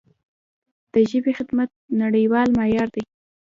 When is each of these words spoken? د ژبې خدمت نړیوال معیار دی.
د 0.91 0.95
ژبې 1.09 1.31
خدمت 1.39 1.69
نړیوال 2.01 2.47
معیار 2.57 2.89
دی. 2.95 3.03